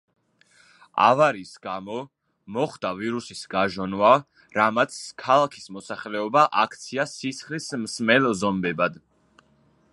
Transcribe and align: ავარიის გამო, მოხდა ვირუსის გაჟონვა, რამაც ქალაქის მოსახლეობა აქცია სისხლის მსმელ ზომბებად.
ავარიის 1.07 1.51
გამო, 1.65 1.97
მოხდა 2.55 2.89
ვირუსის 3.01 3.43
გაჟონვა, 3.53 4.13
რამაც 4.59 4.97
ქალაქის 5.25 5.71
მოსახლეობა 5.77 6.49
აქცია 6.63 7.09
სისხლის 7.15 7.71
მსმელ 7.85 8.31
ზომბებად. 8.43 8.99